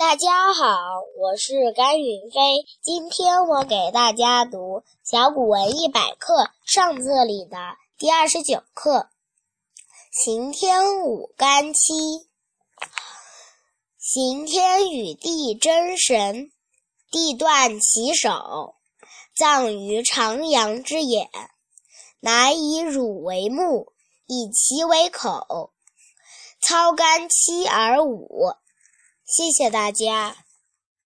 [0.00, 2.64] 大家好，我是甘云飞。
[2.80, 7.58] 今天我给大家读《小古文一百课》上册里的
[7.98, 8.98] 第二十九课
[10.10, 11.92] 《刑天舞干七》。
[13.98, 16.50] 刑天与地真神，
[17.10, 18.76] 地断其手，
[19.36, 21.28] 葬于长阳之野。
[22.20, 23.92] 乃以乳为目，
[24.26, 25.74] 以其为口，
[26.62, 28.54] 操干七而舞。
[29.30, 30.34] 谢谢大家。